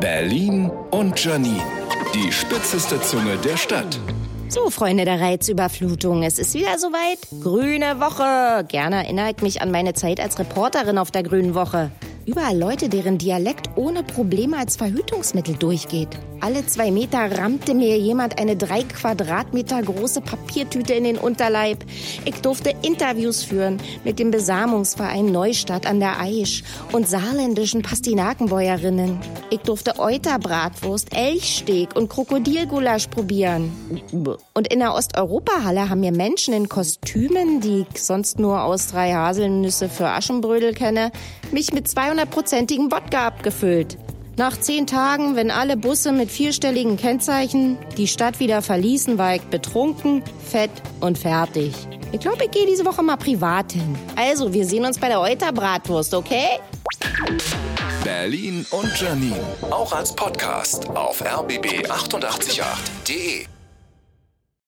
Berlin 0.00 0.70
und 0.90 1.22
Janine. 1.22 1.62
Die 2.14 2.32
spitzeste 2.32 3.00
Zunge 3.00 3.36
der 3.38 3.56
Stadt. 3.56 3.98
So, 4.48 4.70
Freunde 4.70 5.04
der 5.04 5.20
Reizüberflutung, 5.20 6.22
es 6.22 6.38
ist 6.38 6.54
wieder 6.54 6.78
soweit. 6.78 7.18
Grüne 7.42 8.00
Woche. 8.00 8.64
Gerne 8.64 9.04
erinnere 9.04 9.30
ich 9.30 9.42
mich 9.42 9.60
an 9.60 9.70
meine 9.70 9.92
Zeit 9.92 10.20
als 10.20 10.38
Reporterin 10.38 10.96
auf 10.96 11.10
der 11.10 11.22
Grünen 11.22 11.54
Woche. 11.54 11.90
Überall 12.28 12.58
Leute, 12.58 12.90
deren 12.90 13.16
Dialekt 13.16 13.70
ohne 13.74 14.02
Probleme 14.02 14.58
als 14.58 14.76
Verhütungsmittel 14.76 15.54
durchgeht. 15.54 16.10
Alle 16.40 16.64
zwei 16.66 16.90
Meter 16.90 17.38
rammte 17.38 17.72
mir 17.72 17.98
jemand 17.98 18.38
eine 18.38 18.54
drei 18.54 18.82
Quadratmeter 18.82 19.82
große 19.82 20.20
Papiertüte 20.20 20.92
in 20.92 21.04
den 21.04 21.16
Unterleib. 21.16 21.84
Ich 22.26 22.34
durfte 22.42 22.74
Interviews 22.82 23.42
führen 23.42 23.78
mit 24.04 24.18
dem 24.18 24.30
Besamungsverein 24.30 25.32
Neustadt 25.32 25.86
an 25.86 26.00
der 26.00 26.20
Aisch 26.20 26.62
und 26.92 27.08
saarländischen 27.08 27.80
Pastinakenbäuerinnen. 27.80 29.18
Ich 29.50 29.60
durfte 29.60 29.98
Euterbratwurst, 29.98 31.16
Elchsteak 31.16 31.96
und 31.96 32.10
Krokodilgulasch 32.10 33.06
probieren. 33.06 33.72
Und 34.52 34.70
in 34.70 34.80
der 34.80 34.94
Osteuropahalle 34.94 35.88
haben 35.88 36.00
mir 36.00 36.12
Menschen 36.12 36.52
in 36.52 36.68
Kostümen, 36.68 37.60
die 37.60 37.86
ich 37.90 38.02
sonst 38.02 38.38
nur 38.38 38.62
aus 38.62 38.88
drei 38.88 39.14
Haselnüsse 39.14 39.88
für 39.88 40.08
Aschenbrödel 40.08 40.74
kenne, 40.74 41.10
mich 41.50 41.72
mit 41.72 41.88
200-prozentigem 42.18 42.90
Wodka 42.90 43.26
abgefüllt. 43.26 43.96
Nach 44.36 44.58
zehn 44.58 44.86
Tagen, 44.86 45.36
wenn 45.36 45.50
alle 45.50 45.76
Busse 45.76 46.12
mit 46.12 46.30
vierstelligen 46.30 46.96
Kennzeichen 46.96 47.76
die 47.96 48.06
Stadt 48.06 48.38
wieder 48.38 48.62
verließen, 48.62 49.18
war 49.18 49.34
ich 49.34 49.42
betrunken, 49.42 50.22
fett 50.48 50.70
und 51.00 51.18
fertig. 51.18 51.74
Ich 52.12 52.20
glaube, 52.20 52.44
ich 52.44 52.52
gehe 52.52 52.66
diese 52.66 52.84
Woche 52.84 53.02
mal 53.02 53.16
privat 53.16 53.72
hin. 53.72 53.98
Also, 54.16 54.54
wir 54.54 54.64
sehen 54.64 54.84
uns 54.84 54.96
bei 54.98 55.08
der 55.08 55.20
Euter 55.20 55.50
Bratwurst, 55.52 56.14
okay? 56.14 56.60
Berlin 58.04 58.64
und 58.70 59.00
Janine. 59.00 59.40
Auch 59.70 59.92
als 59.92 60.14
Podcast 60.14 60.88
auf 60.90 61.20
rbb888.de. 61.22 63.57